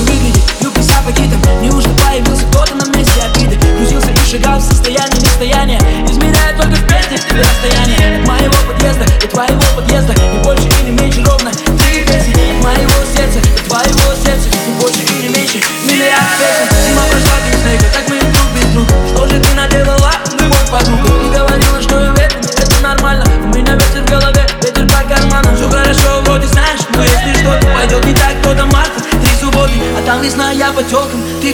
лучше 0.00 0.12
выглядит 0.12 0.42
Юбка 0.60 0.82
с 0.82 0.90
аппетитом 0.90 1.40
Неужели 1.62 1.92
появился 1.94 2.46
кто-то 2.46 2.74
на 2.74 2.96
месте 2.96 3.22
обиды. 3.22 3.56
Грузился 3.76 4.10
и 4.10 4.30
шагал 4.30 4.58
в 4.58 4.62
состоянии 4.62 5.20
нестояния. 5.20 5.78
Измеряя 6.08 6.56
только 6.56 6.76
в 6.76 6.86
песнях 6.86 7.20
расстояние 7.32 8.20
От 8.20 8.28
моего 8.28 8.54
подъезда 8.66 9.04
и 9.04 9.28
твоего 9.28 9.60
подъезда 9.74 9.79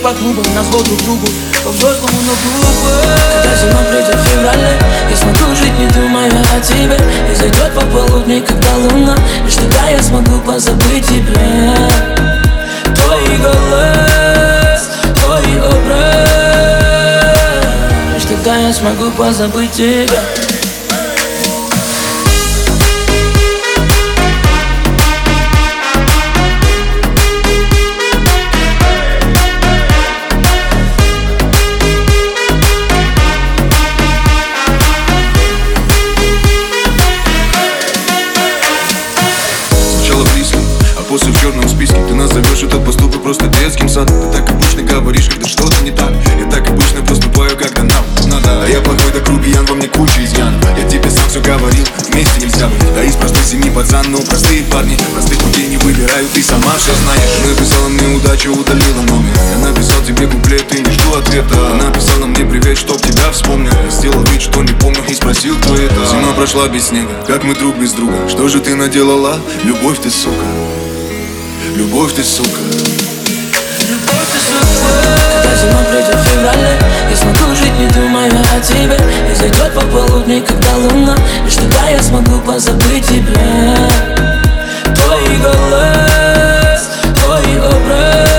по 0.06 0.12
клубам, 0.12 0.44
на 0.54 0.62
зло 0.62 0.80
друг 0.82 1.02
другу 1.02 1.26
По-взрослому, 1.64 2.18
но 2.22 2.32
глупо. 2.44 2.90
Когда 3.34 3.56
зима 3.56 3.80
придет 3.90 4.14
в 4.14 4.24
феврале 4.28 4.78
Я 5.10 5.16
смогу 5.16 5.56
жить, 5.56 5.78
не 5.78 5.86
думая 5.88 6.30
о 6.30 6.60
тебе. 6.60 6.96
И 7.30 7.34
зайдет 7.34 7.72
пополудни, 7.74 8.40
когда 8.40 8.76
луна 8.76 9.16
Лишь 9.44 9.54
тогда 9.56 9.88
я 9.88 10.00
смогу 10.00 10.40
позабыть 10.46 11.06
тебя. 11.06 11.74
Твои 12.94 13.36
голос, 13.38 14.90
твой 15.16 15.58
образ. 15.58 16.30
Лишь 18.14 18.24
тогда 18.28 18.56
я 18.58 18.72
смогу 18.72 19.10
позабыть 19.10 19.72
тебя 19.72 20.20
после 41.16 41.32
в 41.32 41.40
черном 41.40 41.66
списке. 41.66 41.96
Ты 42.06 42.14
назовешь 42.14 42.62
этот 42.62 42.84
поступок 42.84 43.22
просто 43.22 43.46
детским 43.46 43.88
садом. 43.88 44.20
Ты 44.20 44.36
так 44.36 44.50
обычно 44.50 44.82
говоришь, 44.82 45.30
когда 45.30 45.48
что-то 45.48 45.82
не 45.82 45.90
так. 45.90 46.12
Я 46.38 46.44
так 46.50 46.68
обычно 46.68 47.00
поступаю, 47.00 47.56
когда 47.56 47.84
нам 47.84 48.04
надо. 48.26 48.62
А 48.62 48.68
я 48.68 48.82
плохой 48.82 49.12
да 49.14 49.20
грубиян, 49.20 49.64
во 49.64 49.76
мне 49.76 49.88
куча 49.88 50.22
изъян. 50.22 50.52
Я 50.76 50.86
тебе 50.86 51.10
сам 51.10 51.26
все 51.30 51.40
говорил, 51.40 51.86
вместе 52.10 52.38
нельзя 52.38 52.68
быть. 52.68 52.94
Да 52.94 53.02
из 53.02 53.14
простой 53.16 53.42
семьи 53.44 53.70
пацан, 53.70 54.04
но 54.10 54.18
простые 54.18 54.62
парни. 54.64 54.98
Простых 55.14 55.38
путей 55.38 55.68
не 55.68 55.78
выбирают, 55.78 56.30
ты 56.32 56.42
сама 56.42 56.76
все 56.76 56.92
знаешь. 56.92 57.30
Написала 57.48 57.88
мне 57.88 58.14
удачу, 58.14 58.52
удалила 58.52 59.00
номер. 59.08 59.32
Я 59.52 59.70
написал 59.70 60.02
тебе 60.02 60.26
куплет 60.26 60.70
и 60.74 60.82
не 60.82 60.90
жду 60.90 61.14
ответа. 61.14 61.54
Она 61.72 61.84
написала 61.84 62.26
мне 62.26 62.44
привет, 62.44 62.76
чтоб 62.76 63.00
тебя 63.00 63.30
вспомнил. 63.32 63.72
Я 63.72 63.90
сделал 63.90 64.22
вид, 64.24 64.42
что 64.42 64.62
не 64.62 64.74
помню 64.74 65.00
и 65.08 65.14
спросил, 65.14 65.56
кто 65.62 65.76
это. 65.76 65.94
Зима 66.10 66.34
прошла 66.36 66.68
без 66.68 66.88
снега, 66.88 67.08
как 67.26 67.42
мы 67.42 67.54
друг 67.54 67.78
без 67.78 67.92
друга? 67.92 68.28
Что 68.28 68.48
же 68.48 68.60
ты 68.60 68.74
наделала? 68.74 69.40
Любовь 69.64 69.98
ты, 70.02 70.10
сука 70.10 70.44
Любовь 71.76 72.14
ты, 72.14 72.24
сука. 72.24 72.58
Когда 75.34 75.54
зима 75.56 75.82
придет 75.90 76.14
в 76.14 76.24
феврале 76.24 76.78
Я 77.10 77.16
смогу 77.16 77.54
жить, 77.54 77.78
не 77.78 77.86
думая 77.88 78.30
о 78.30 78.60
тебе. 78.60 78.96
И 79.30 79.34
зайдет 79.34 79.74
пополудни, 79.74 80.40
когда 80.40 80.74
луна 80.76 81.14
Лишь 81.44 81.56
тогда 81.56 81.90
я 81.90 82.02
смогу 82.02 82.40
позабыть 82.40 83.06
тебя. 83.06 83.76
Твой 84.94 85.36
голос, 85.36 86.88
твой 87.14 87.58
образ. 87.58 88.30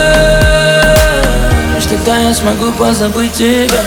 Лишь 1.75 1.85
тогда 1.91 2.17
я 2.17 2.33
смогу 2.33 2.71
позабыть 2.71 3.33
тебя 3.33 3.83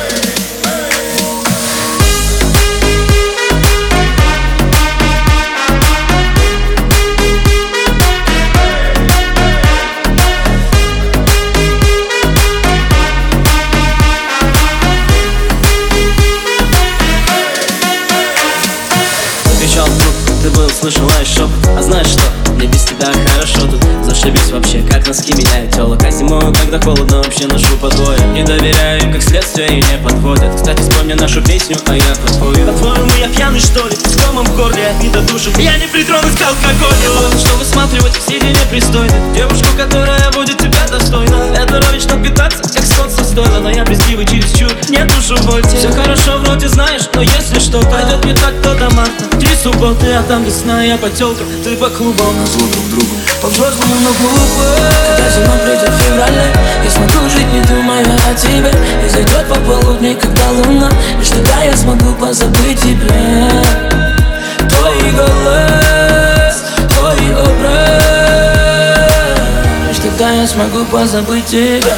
ты 20.50 20.56
был, 20.56 20.71
слышал, 20.71 21.09
а 21.19 21.22
еще 21.22 21.49
А 21.78 21.83
знаешь 21.83 22.06
что, 22.09 22.22
мне 22.55 22.66
без 22.66 22.84
тебя 22.84 23.09
хорошо 23.27 23.66
тут. 23.66 23.83
Зашибись 24.05 24.50
вообще, 24.50 24.83
как 24.83 25.06
носки 25.06 25.34
меняют 25.34 25.75
телок 25.75 26.03
А 26.05 26.11
зимой, 26.11 26.53
когда 26.55 26.81
холодно, 26.81 27.19
вообще 27.19 27.47
ношу 27.47 27.77
по 27.81 27.88
двое 27.88 28.19
Не 28.34 28.43
доверяю 28.43 29.12
как 29.12 29.22
следствие, 29.22 29.69
и 29.69 29.77
не 29.77 29.99
подводят. 30.03 30.55
Кстати, 30.55 30.81
вспомни 30.81 31.15
нашу 31.15 31.43
песню, 31.43 31.77
а 31.87 31.94
я 31.94 32.15
твою 32.39 32.66
По-твоему, 32.66 33.10
я 33.21 33.28
пьяный, 33.28 33.60
что 33.60 33.87
ли? 33.87 33.97
С 33.97 34.16
комом 34.22 34.47
в 34.47 34.56
горле, 34.56 34.89
от 34.89 35.03
вида 35.03 35.21
души. 35.22 35.50
Я 35.59 35.77
не 35.78 35.87
притронусь 35.87 36.34
к 36.34 36.43
алкоголю. 36.43 37.39
Что 37.39 37.56
высматривать 37.56 38.16
в 38.16 38.27
сиде 38.27 38.50
непристойно. 38.50 39.15
Девушку, 39.34 39.69
которая 39.77 40.31
будет 40.33 40.59
тебя 40.59 40.87
достойна. 40.91 41.55
Это 41.55 41.81
ровень, 41.81 42.00
чтоб 42.00 42.22
питаться, 42.22 42.62
как 42.62 42.84
солнце 42.84 43.25
стоило. 43.25 43.60
Но 43.60 43.71
я 43.71 43.79
боль 45.36 45.62
Все 45.66 45.91
хорошо, 45.92 46.38
вроде 46.38 46.68
знаешь, 46.68 47.02
но 47.14 47.22
если 47.22 47.58
что 47.58 47.80
Пойдет 47.80 48.24
не 48.24 48.34
так, 48.34 48.54
то 48.62 48.74
до 48.74 48.91
марта. 48.94 49.24
Три 49.38 49.48
субботы, 49.62 50.12
а 50.12 50.22
там 50.22 50.44
весна, 50.44 50.82
я 50.82 50.96
потелка 50.96 51.44
Ты 51.64 51.76
по 51.76 51.88
клубам 51.91 52.36
На 52.38 52.46
зло 52.46 52.66
друг 52.72 52.88
другу 52.91 53.16
По-взрослому, 53.42 53.94
но 54.02 54.10
глупо. 54.12 54.64
Когда 55.08 55.30
зима 55.30 55.56
придет 55.64 55.88
в 55.88 55.98
феврале 56.02 56.52
Я 56.84 56.91
смогу 56.91 57.28
жить, 57.30 57.52
не 57.52 57.60
думая 57.62 58.04
о 58.04 58.34
тебе. 58.34 58.72
И 59.04 59.08
зайдет 59.08 59.46
пополудни, 59.48 60.14
когда 60.14 60.50
луна. 60.50 60.91
Лишь 61.18 61.28
тогда 61.28 61.62
я 61.62 61.76
смогу 61.76 62.14
позабыть 62.14 62.80
тебя. 62.80 63.50
Твой 64.68 65.12
голос, 65.12 66.64
твой 66.88 67.32
образ. 67.34 68.02
Лишь 69.88 69.98
тогда 70.02 70.30
я 70.30 70.47
смогу 70.47 70.84
позабыть 70.86 71.47
тебя 71.47 71.97